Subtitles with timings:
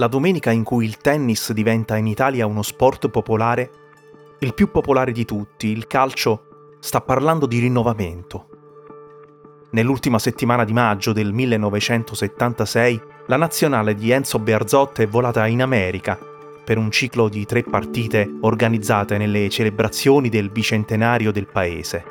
[0.00, 3.70] La domenica in cui il tennis diventa in Italia uno sport popolare,
[4.38, 8.46] il più popolare di tutti, il calcio, sta parlando di rinnovamento.
[9.72, 16.18] Nell'ultima settimana di maggio del 1976, la nazionale di Enzo Bearzot è volata in America
[16.64, 22.04] per un ciclo di tre partite organizzate nelle celebrazioni del bicentenario del paese.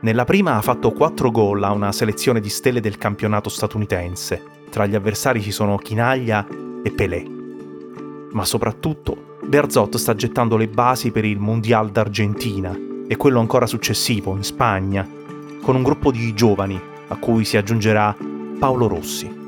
[0.00, 4.42] Nella prima ha fatto 4 gol a una selezione di stelle del campionato statunitense.
[4.70, 7.24] Tra gli avversari ci sono Chinaglia e Pelé.
[8.32, 14.36] Ma soprattutto, Berzot sta gettando le basi per il Mondial d'Argentina e quello ancora successivo,
[14.36, 15.06] in Spagna,
[15.62, 18.16] con un gruppo di giovani a cui si aggiungerà
[18.58, 19.40] Paolo Rossi.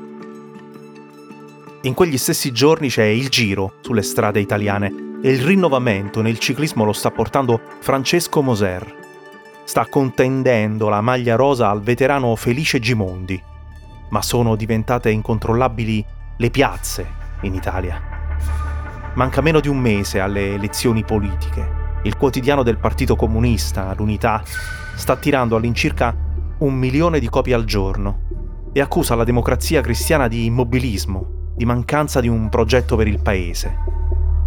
[1.81, 6.83] In quegli stessi giorni c'è il giro sulle strade italiane e il rinnovamento nel ciclismo
[6.83, 9.03] lo sta portando Francesco Moser,
[9.63, 13.41] sta contendendo la maglia rosa al veterano Felice Gimondi,
[14.09, 16.05] ma sono diventate incontrollabili
[16.37, 18.01] le piazze in Italia.
[19.15, 21.83] Manca meno di un mese alle elezioni politiche.
[22.03, 24.43] Il quotidiano del Partito Comunista, l'Unità,
[24.95, 26.15] sta tirando all'incirca
[26.59, 28.19] un milione di copie al giorno
[28.73, 33.77] e accusa la democrazia cristiana di immobilismo, di mancanza di un progetto per il paese.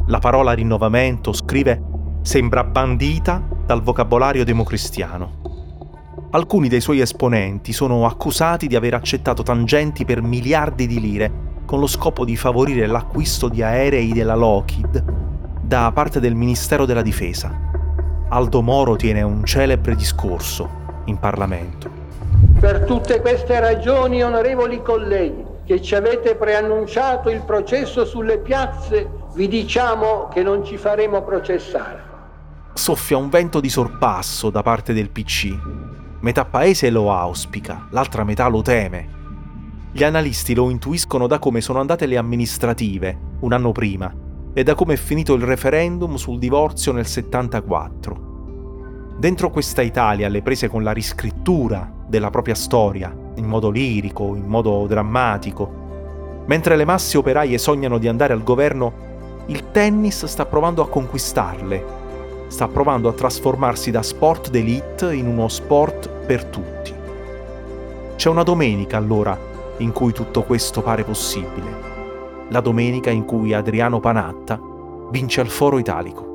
[0.07, 1.83] La parola rinnovamento, scrive,
[2.23, 6.29] sembra bandita dal vocabolario democristiano.
[6.31, 11.81] Alcuni dei suoi esponenti sono accusati di aver accettato tangenti per miliardi di lire con
[11.81, 15.05] lo scopo di favorire l'acquisto di aerei della Lockheed
[15.61, 17.55] da parte del Ministero della Difesa.
[18.31, 20.67] Aldo Moro tiene un celebre discorso
[21.05, 21.91] in Parlamento.
[22.59, 29.47] Per tutte queste ragioni, onorevoli colleghi, che ci avete preannunciato il processo sulle piazze, vi
[29.47, 32.07] diciamo che non ci faremo processare
[32.79, 35.53] soffia un vento di sorpasso da parte del PC.
[36.21, 39.18] Metà paese lo auspica, l'altra metà lo teme.
[39.91, 44.13] Gli analisti lo intuiscono da come sono andate le amministrative un anno prima
[44.53, 49.17] e da come è finito il referendum sul divorzio nel 74.
[49.19, 54.47] Dentro questa Italia, alle prese con la riscrittura della propria storia, in modo lirico, in
[54.47, 59.07] modo drammatico, mentre le masse operaie sognano di andare al governo,
[59.47, 61.97] il tennis sta provando a conquistarle
[62.49, 66.95] sta provando a trasformarsi da sport d'elite in uno sport per tutti.
[68.17, 69.39] C'è una domenica allora
[69.79, 72.47] in cui tutto questo pare possibile.
[72.51, 74.61] La domenica in cui Adriano Panatta
[75.11, 76.29] vince al Foro Italico.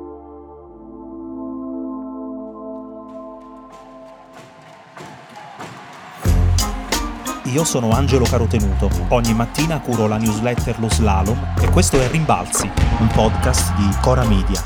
[7.54, 8.90] Io sono Angelo Carotenuto.
[9.10, 12.68] Ogni mattina curo la newsletter Lo Slalom e questo è Rimbalzi,
[12.98, 14.60] un podcast di Cora Media.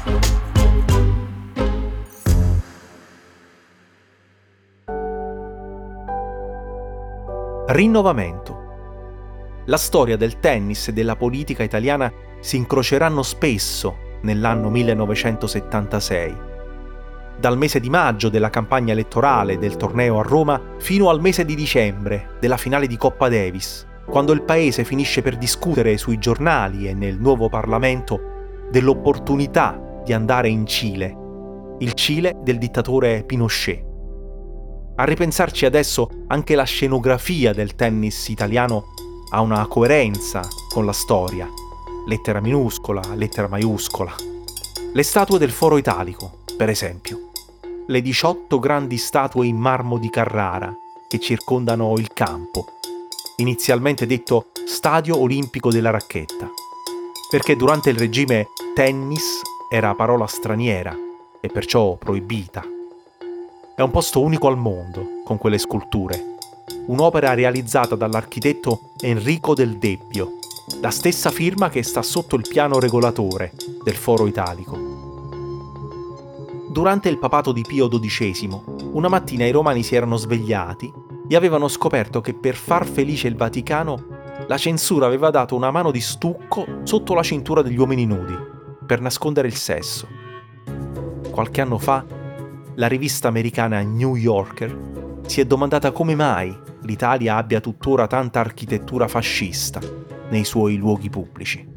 [7.67, 8.58] Rinnovamento.
[9.69, 16.37] La storia del tennis e della politica italiana si incroceranno spesso nell'anno 1976.
[17.39, 21.55] Dal mese di maggio della campagna elettorale del torneo a Roma fino al mese di
[21.55, 26.95] dicembre della finale di Coppa Davis, quando il paese finisce per discutere sui giornali e
[26.95, 28.21] nel nuovo Parlamento
[28.71, 31.15] dell'opportunità di andare in Cile,
[31.81, 33.85] il Cile del dittatore Pinochet.
[34.97, 38.95] A ripensarci adesso anche la scenografia del tennis italiano
[39.31, 41.49] ha una coerenza con la storia.
[42.07, 44.15] Lettera minuscola, lettera maiuscola.
[44.93, 47.31] Le statue del Foro Italico, per esempio.
[47.87, 50.75] Le 18 grandi statue in marmo di Carrara
[51.09, 52.67] che circondano il campo,
[53.37, 56.51] inizialmente detto Stadio Olimpico della Racchetta,
[57.31, 59.41] perché durante il regime tennis
[59.71, 60.95] era parola straniera
[61.41, 62.63] e perciò proibita.
[63.75, 66.37] È un posto unico al mondo, con quelle sculture.
[66.89, 70.39] Un'opera realizzata dall'architetto Enrico Del Debbio,
[70.81, 73.53] la stessa firma che sta sotto il piano regolatore
[73.83, 74.77] del Foro Italico.
[76.69, 78.61] Durante il papato di Pio XII,
[78.93, 80.93] una mattina i romani si erano svegliati
[81.29, 84.05] e avevano scoperto che per far felice il Vaticano
[84.47, 88.37] la censura aveva dato una mano di stucco sotto la cintura degli uomini nudi,
[88.87, 90.19] per nascondere il sesso
[91.39, 92.05] qualche anno fa,
[92.75, 94.77] la rivista americana New Yorker
[95.27, 96.53] si è domandata come mai
[96.89, 99.79] l'Italia abbia tuttora tanta architettura fascista
[100.31, 101.77] nei suoi luoghi pubblici.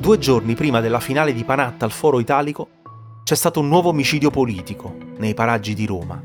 [0.00, 2.68] Due giorni prima della finale di Panatta al Foro Italico
[3.22, 6.20] c'è stato un nuovo omicidio politico nei paraggi di Roma.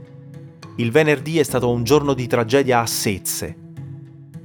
[0.77, 3.69] Il venerdì è stato un giorno di tragedia a Sezze.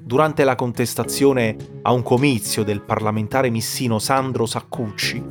[0.06, 5.24] Durante la contestazione a un comizio del parlamentare missino Sandro Saccucci,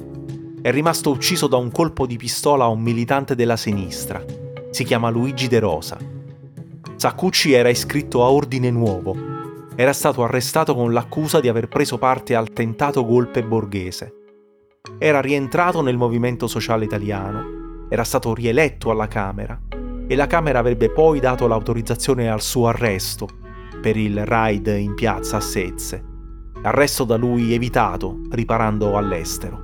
[0.62, 4.24] è rimasto ucciso da un colpo di pistola un militante della sinistra.
[4.72, 5.98] Si chiama Luigi De Rosa.
[6.96, 9.34] Saccucci era iscritto a Ordine Nuovo
[9.76, 14.14] era stato arrestato con l'accusa di aver preso parte al tentato golpe borghese.
[15.00, 19.60] Era rientrato nel movimento sociale italiano, era stato rieletto alla Camera
[20.06, 23.42] e la Camera avrebbe poi dato l'autorizzazione al suo arresto
[23.84, 26.02] per il raid in piazza a Sezze,
[26.62, 29.60] arresto da lui evitato riparando all'estero.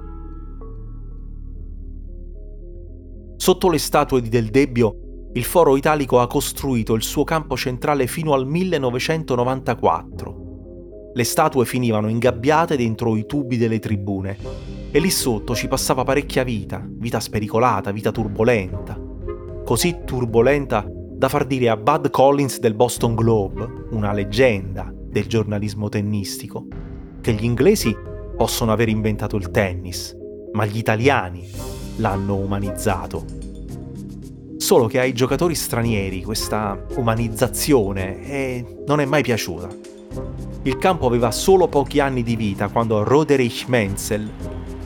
[3.38, 8.08] Sotto le statue di Del Debbio il Foro Italico ha costruito il suo campo centrale
[8.08, 11.12] fino al 1994.
[11.14, 14.36] Le statue finivano ingabbiate dentro i tubi delle tribune
[14.92, 19.00] e lì sotto ci passava parecchia vita, vita spericolata, vita turbolenta.
[19.64, 20.86] Così turbolenta
[21.20, 26.66] da far dire a Bud Collins del Boston Globe, una leggenda del giornalismo tennistico,
[27.20, 27.94] che gli inglesi
[28.38, 30.16] possono aver inventato il tennis,
[30.54, 31.46] ma gli italiani
[31.98, 33.26] l'hanno umanizzato
[34.56, 38.66] solo che ai giocatori stranieri questa umanizzazione è...
[38.86, 39.68] non è mai piaciuta.
[40.64, 44.30] Il campo aveva solo pochi anni di vita quando Roderich Menzel,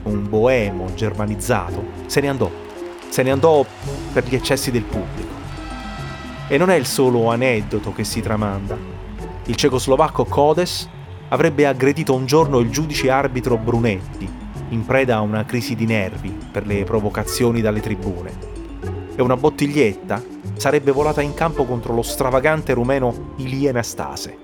[0.03, 2.49] un boemo germanizzato, se ne andò.
[3.09, 3.63] Se ne andò
[4.11, 5.42] per gli eccessi del pubblico.
[6.47, 8.77] E non è il solo aneddoto che si tramanda.
[9.45, 10.89] Il cecoslovacco Kodes
[11.29, 14.29] avrebbe aggredito un giorno il giudice arbitro Brunetti,
[14.69, 18.53] in preda a una crisi di nervi per le provocazioni dalle tribune
[19.15, 20.21] e una bottiglietta
[20.55, 24.37] sarebbe volata in campo contro lo stravagante rumeno Ilie Nastase.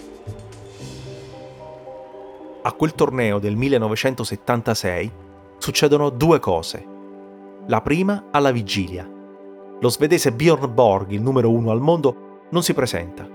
[2.61, 5.11] A quel torneo del 1976
[5.57, 6.85] succedono due cose.
[7.67, 9.18] La prima alla vigilia.
[9.81, 13.25] Lo svedese Björn Borg, il numero uno al mondo, non si presenta.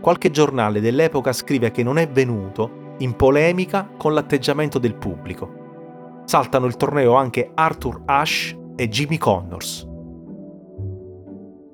[0.00, 6.22] Qualche giornale dell'epoca scrive che non è venuto in polemica con l'atteggiamento del pubblico.
[6.24, 9.86] Saltano il torneo anche Arthur Ashe e Jimmy Connors.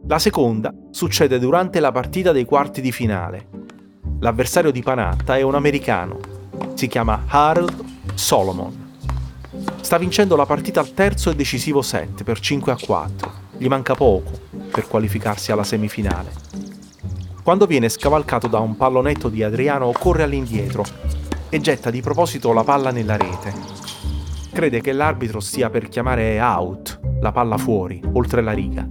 [0.08, 3.48] La seconda succede durante la partita dei quarti di finale.
[4.20, 6.18] L'avversario di Panatta è un americano.
[6.74, 7.84] Si chiama Harold
[8.14, 8.94] Solomon.
[9.80, 13.35] Sta vincendo la partita al terzo e decisivo set per 5 a 4.
[13.58, 14.32] Gli manca poco
[14.70, 16.30] per qualificarsi alla semifinale.
[17.42, 20.84] Quando viene scavalcato da un pallonetto di Adriano, corre all'indietro
[21.48, 23.52] e getta di proposito la palla nella rete.
[24.52, 28.86] Crede che l'arbitro stia per chiamare out, la palla fuori, oltre la riga.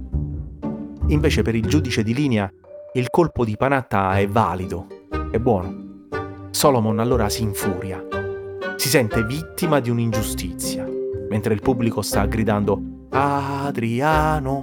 [1.08, 2.50] Invece per il giudice di linea
[2.94, 4.86] il colpo di Panatta è valido,
[5.30, 6.08] è buono.
[6.50, 8.02] Solomon allora si infuria.
[8.76, 10.88] Si sente vittima di un'ingiustizia,
[11.28, 14.62] mentre il pubblico sta gridando Adriano.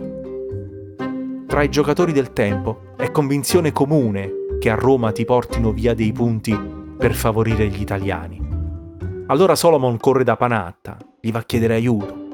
[1.48, 6.12] Tra i giocatori del tempo è convinzione comune che a Roma ti portino via dei
[6.12, 6.56] punti
[6.96, 8.40] per favorire gli italiani.
[9.26, 12.28] Allora Solomon corre da Panatta, gli va a chiedere aiuto.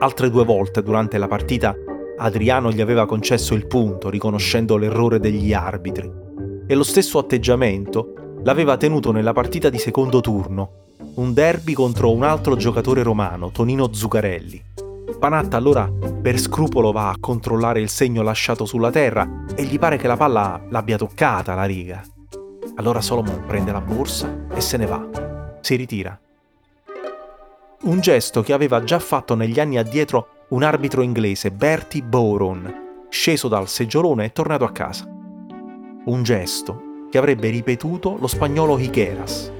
[0.00, 1.74] Altre due volte durante la partita
[2.18, 6.12] Adriano gli aveva concesso il punto, riconoscendo l'errore degli arbitri,
[6.66, 12.24] e lo stesso atteggiamento l'aveva tenuto nella partita di secondo turno, un derby contro un
[12.24, 14.68] altro giocatore romano, Tonino Zuccarelli.
[15.18, 15.90] Panatta allora
[16.20, 20.16] per scrupolo va a controllare il segno lasciato sulla terra e gli pare che la
[20.16, 22.02] palla l'abbia toccata la riga.
[22.76, 25.58] Allora Solomon prende la borsa e se ne va.
[25.60, 26.18] Si ritira.
[27.82, 33.48] Un gesto che aveva già fatto negli anni addietro un arbitro inglese, Bertie Bowron, sceso
[33.48, 35.06] dal seggiolone e tornato a casa.
[35.06, 39.52] Un gesto che avrebbe ripetuto lo spagnolo Higueras.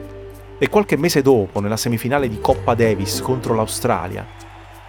[0.59, 4.26] E qualche mese dopo, nella semifinale di Coppa Davis contro l'Australia,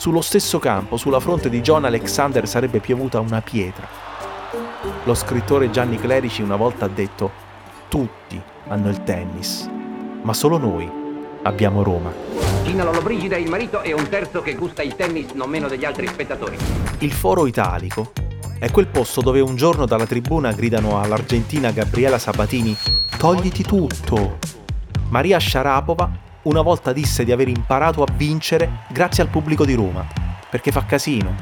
[0.02, 3.88] sullo stesso campo, sulla fronte di John Alexander, sarebbe piovuta una pietra.
[5.04, 7.30] Lo scrittore Gianni Clerici una volta ha detto:
[7.88, 9.70] Tutti hanno il tennis,
[10.24, 10.90] ma solo noi
[11.44, 12.12] abbiamo Roma.
[12.64, 16.08] Gina Lollobrigida, il marito, e un terzo che gusta il tennis non meno degli altri
[16.08, 16.58] spettatori.
[16.98, 18.12] Il foro italico
[18.58, 22.76] è quel posto dove un giorno dalla tribuna gridano all'argentina Gabriela Sabatini
[23.20, 24.40] Togliti tutto!
[25.10, 30.06] Maria Sharapova una volta disse di aver imparato a vincere grazie al pubblico di Roma,
[30.50, 31.36] perché fa casino.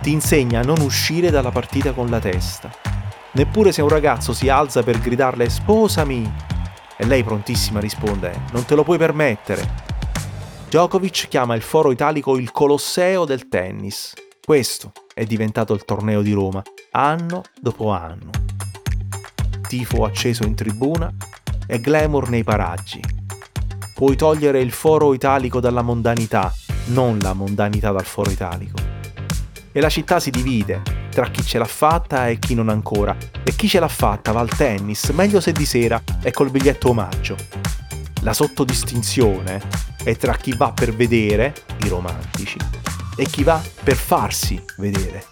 [0.00, 2.70] Ti insegna a non uscire dalla partita con la testa.
[3.32, 6.32] neppure se un ragazzo si alza per gridarle sposami.
[6.96, 9.88] E lei prontissima risponde non te lo puoi permettere.
[10.68, 14.14] Djokovic chiama il foro italico il Colosseo del tennis.
[14.44, 18.30] Questo è diventato il torneo di Roma, anno dopo anno.
[19.68, 21.12] Tifo acceso in tribuna
[21.66, 23.19] e glamour nei paraggi.
[24.00, 26.50] Puoi togliere il foro italico dalla mondanità,
[26.86, 28.78] non la mondanità dal foro italico.
[29.72, 30.80] E la città si divide
[31.10, 33.14] tra chi ce l'ha fatta e chi non ancora.
[33.44, 36.88] E chi ce l'ha fatta va al tennis, meglio se di sera e col biglietto
[36.88, 37.36] omaggio.
[38.22, 39.60] La sottodistinzione
[40.02, 41.52] è tra chi va per vedere,
[41.84, 42.56] i romantici,
[43.16, 45.26] e chi va per farsi vedere.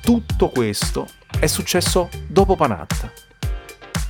[0.00, 1.06] Tutto questo
[1.38, 3.08] è successo dopo Panatta.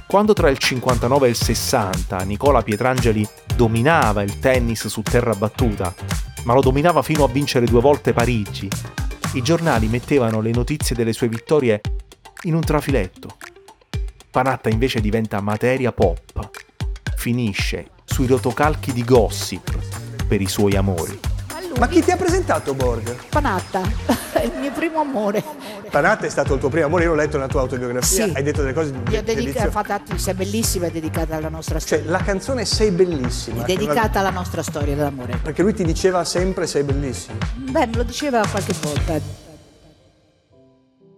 [0.06, 5.92] Quando tra il 59 e il 60 Nicola Pietrangeli dominava il tennis su terra battuta,
[6.44, 8.68] ma lo dominava fino a vincere due volte Parigi,
[9.34, 11.80] i giornali mettevano le notizie delle sue vittorie
[12.42, 13.30] in un trafiletto.
[14.30, 16.50] Panatta invece diventa materia pop,
[17.16, 19.76] finisce sui rotocalchi di gossip
[20.28, 21.18] per i suoi amori.
[21.80, 23.12] Ma chi ti ha presentato Borg?
[23.28, 23.82] Panatta,
[24.34, 25.42] è il mio primo amore.
[25.90, 28.32] Panatta è stato il tuo primo amore, io l'ho letto nella tua autobiografia, Sì.
[28.34, 32.10] hai detto delle cose Io dedica, fatta, sei bellissima, è dedicata alla nostra Cioè, storia.
[32.10, 33.62] la canzone Sei bellissima.
[33.62, 35.38] è dedicata alla nostra storia d'amore.
[35.42, 37.38] Perché lui ti diceva sempre sei bellissima.
[37.54, 39.46] Beh, me lo diceva qualche volta.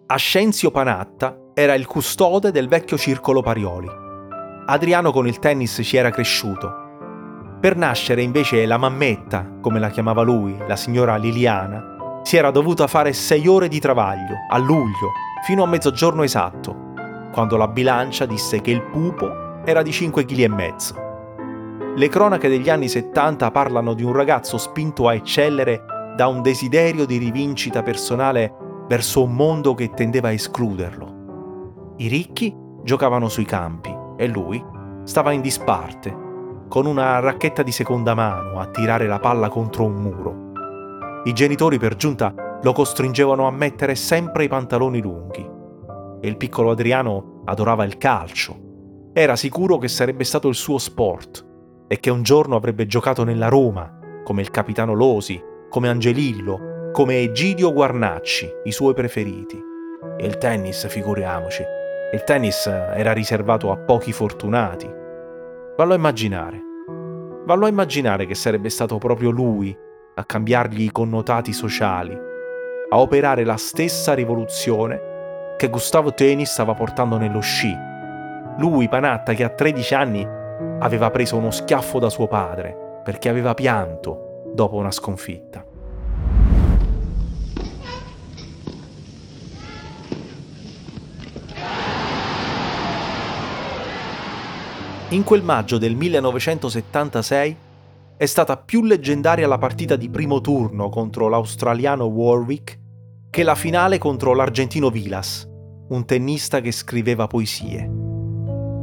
[0.06, 3.88] Ascenzio Panatta era il custode del vecchio circolo Parioli.
[4.66, 6.88] Adriano con il tennis ci era cresciuto.
[7.60, 12.86] Per nascere invece la mammetta, come la chiamava lui, la signora Liliana, si era dovuta
[12.86, 15.12] fare sei ore di travaglio, a luglio,
[15.44, 16.92] fino a mezzogiorno esatto,
[17.32, 20.94] quando la bilancia disse che il pupo era di 5 kg e mezzo.
[21.96, 25.84] Le cronache degli anni 70 parlano di un ragazzo spinto a eccellere
[26.16, 28.54] da un desiderio di rivincita personale
[28.86, 31.94] verso un mondo che tendeva a escluderlo.
[31.96, 34.62] I ricchi giocavano sui campi e lui
[35.04, 36.14] stava in disparte,
[36.68, 40.49] con una racchetta di seconda mano a tirare la palla contro un muro.
[41.22, 45.46] I genitori per giunta lo costringevano a mettere sempre i pantaloni lunghi.
[46.18, 49.10] E il piccolo Adriano adorava il calcio.
[49.12, 51.46] Era sicuro che sarebbe stato il suo sport
[51.88, 57.18] e che un giorno avrebbe giocato nella Roma, come il capitano Losi, come Angelillo, come
[57.18, 59.60] Egidio Guarnacci, i suoi preferiti.
[60.16, 61.62] E il tennis, figuriamoci.
[62.14, 64.90] Il tennis era riservato a pochi fortunati.
[65.76, 66.62] Vallo a immaginare.
[67.44, 69.76] Vallo a immaginare che sarebbe stato proprio lui
[70.20, 72.14] a cambiargli i connotati sociali,
[72.90, 77.74] a operare la stessa rivoluzione che Gustavo Teni stava portando nello sci.
[78.58, 80.26] Lui, Panatta, che a 13 anni
[80.80, 85.64] aveva preso uno schiaffo da suo padre perché aveva pianto dopo una sconfitta.
[95.08, 97.56] In quel maggio del 1976
[98.20, 102.78] è stata più leggendaria la partita di primo turno contro l'australiano Warwick
[103.30, 105.48] che la finale contro l'argentino Vilas,
[105.88, 107.90] un tennista che scriveva poesie.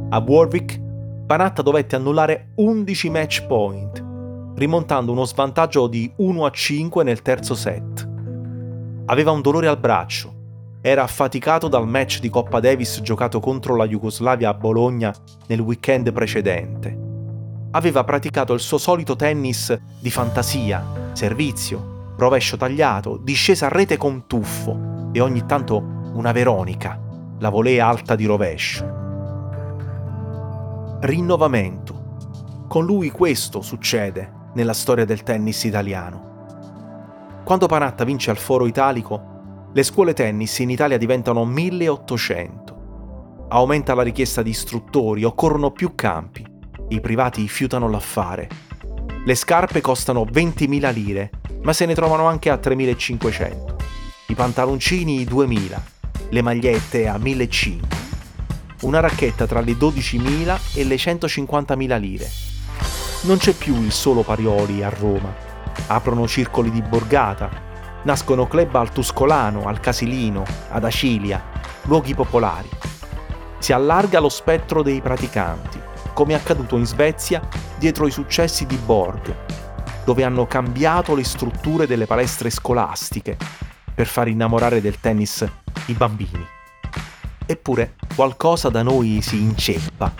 [0.08, 0.80] A Warwick,
[1.24, 4.04] Panatta dovette annullare 11 match point,
[4.56, 8.08] rimontando uno svantaggio di 1 a 5 nel terzo set.
[9.04, 10.34] Aveva un dolore al braccio,
[10.80, 15.14] era affaticato dal match di Coppa Davis giocato contro la Jugoslavia a Bologna
[15.46, 17.06] nel weekend precedente.
[17.70, 24.26] Aveva praticato il suo solito tennis di fantasia, servizio, rovescio tagliato, discesa a rete con
[24.26, 25.76] tuffo e ogni tanto
[26.14, 26.98] una Veronica,
[27.38, 28.96] la volea alta di rovescio.
[31.00, 32.06] Rinnovamento.
[32.68, 37.42] Con lui questo succede nella storia del tennis italiano.
[37.44, 43.46] Quando Panatta vince al Foro Italico, le scuole tennis in Italia diventano 1800.
[43.48, 46.47] Aumenta la richiesta di istruttori, occorrono più campi.
[46.90, 48.48] I privati fiutano l'affare.
[49.24, 51.30] Le scarpe costano 20.000 lire,
[51.62, 53.74] ma se ne trovano anche a 3.500.
[54.28, 55.80] I pantaloncini 2.000,
[56.30, 57.80] le magliette a 1.500.
[58.82, 62.30] Una racchetta tra le 12.000 e le 150.000 lire.
[63.22, 65.34] Non c'è più il solo Parioli a Roma.
[65.88, 67.50] Aprono circoli di borgata,
[68.04, 71.42] nascono club al Tuscolano, al Casilino, ad Acilia,
[71.82, 72.68] luoghi popolari.
[73.58, 75.80] Si allarga lo spettro dei praticanti,
[76.18, 77.40] come è accaduto in Svezia
[77.78, 79.32] dietro i successi di Borg,
[80.04, 83.36] dove hanno cambiato le strutture delle palestre scolastiche
[83.94, 85.48] per far innamorare del tennis
[85.86, 86.44] i bambini.
[87.46, 90.12] Eppure qualcosa da noi si inceppa.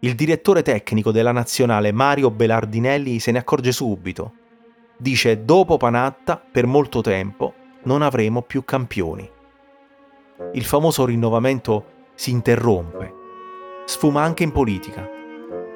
[0.00, 4.32] Il direttore tecnico della nazionale Mario Belardinelli se ne accorge subito
[4.96, 7.54] dice dopo Panatta per molto tempo
[7.84, 9.30] non avremo più campioni.
[10.54, 13.22] il famoso rinnovamento si interrompe.
[13.86, 15.06] Sfuma anche in politica.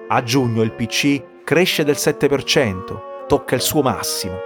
[0.09, 4.39] A giugno il PC cresce del 7%, tocca il suo massimo.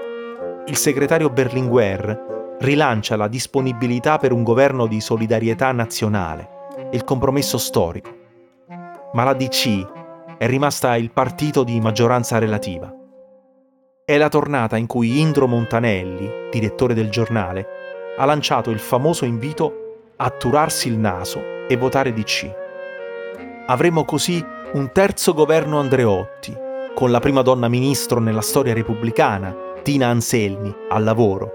[0.67, 6.49] Il segretario Berlinguer rilancia la disponibilità per un governo di solidarietà nazionale,
[6.91, 8.11] il compromesso storico.
[9.13, 9.87] Ma la DC
[10.39, 12.93] è rimasta il partito di maggioranza relativa.
[14.05, 17.67] È la tornata in cui Indro Montanelli, direttore del giornale,
[18.19, 22.62] ha lanciato il famoso invito a turarsi il naso e votare DC.
[23.67, 26.53] Avremo così un terzo governo Andreotti,
[26.95, 31.51] con la prima donna ministro nella storia repubblicana, Tina Anselmi, al lavoro.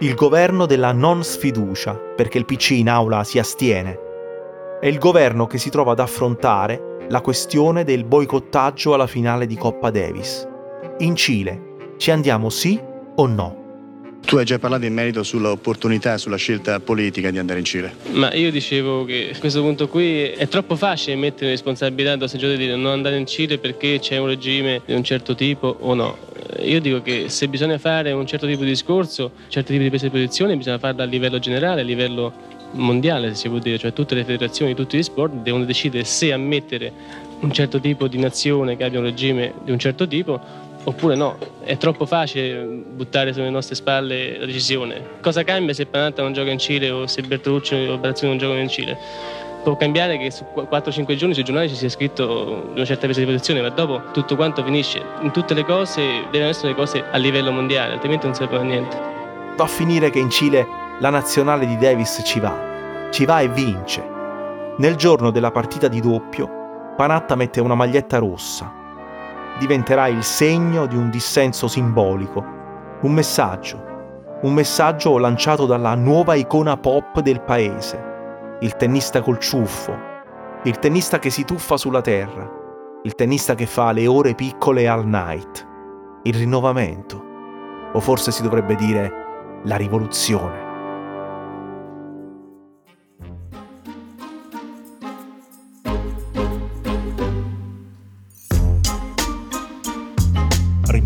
[0.00, 3.98] Il governo della non sfiducia, perché il PC in aula si astiene.
[4.80, 9.56] È il governo che si trova ad affrontare la questione del boicottaggio alla finale di
[9.56, 10.46] Coppa Davis.
[10.98, 12.80] In Cile ci andiamo sì
[13.14, 13.59] o no?
[14.24, 17.92] Tu hai già parlato in merito sull'opportunità sulla scelta politica di andare in Cile.
[18.12, 22.40] Ma io dicevo che a questo punto qui è troppo facile mettere responsabilità addosso ai
[22.40, 25.94] giocatori di non andare in Cile perché c'è un regime di un certo tipo o
[25.94, 26.16] no.
[26.60, 29.88] Io dico che se bisogna fare un certo tipo di discorso, un certo tipo di
[29.88, 32.32] presa di posizione, bisogna farlo a livello generale, a livello
[32.72, 36.32] mondiale, se si può dire, cioè tutte le federazioni tutti gli sport devono decidere se
[36.32, 36.92] ammettere
[37.40, 41.36] un certo tipo di nazione che abbia un regime di un certo tipo oppure no.
[41.62, 45.18] È troppo facile buttare sulle nostre spalle la decisione.
[45.20, 48.60] Cosa cambia se Panatta non gioca in Cile o se Bertolucci o Barazzoni non giocano
[48.60, 48.98] in Cile?
[49.62, 53.26] Può cambiare che su 4-5 giorni sui giornali ci sia scritto una certa presa di
[53.26, 55.02] posizione, ma dopo tutto quanto finisce.
[55.20, 58.62] In tutte le cose devono essere le cose a livello mondiale, altrimenti non serve a
[58.62, 58.96] niente.
[59.56, 60.66] Va a finire che in Cile
[60.98, 64.02] la nazionale di Davis ci va, ci va e vince.
[64.78, 66.48] Nel giorno della partita di doppio,
[66.96, 68.79] Panatta mette una maglietta rossa.
[69.60, 72.42] Diventerà il segno di un dissenso simbolico,
[73.02, 79.94] un messaggio, un messaggio lanciato dalla nuova icona pop del paese, il tennista col ciuffo,
[80.64, 82.50] il tennista che si tuffa sulla terra,
[83.02, 85.66] il tennista che fa le ore piccole all night,
[86.22, 87.22] il rinnovamento,
[87.92, 89.12] o forse si dovrebbe dire
[89.64, 90.59] la rivoluzione.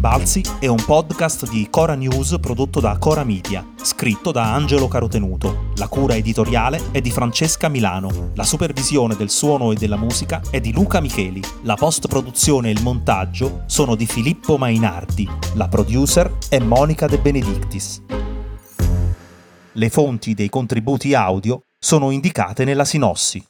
[0.05, 5.71] Rimbalzi è un podcast di Cora News prodotto da Cora Media, scritto da Angelo Carotenuto.
[5.77, 8.33] La cura editoriale è di Francesca Milano.
[8.35, 11.40] La supervisione del suono e della musica è di Luca Micheli.
[11.62, 15.27] La post-produzione e il montaggio sono di Filippo Mainardi.
[15.55, 18.03] La producer è Monica De Benedictis.
[19.73, 23.43] Le fonti dei contributi audio sono indicate nella sinossi.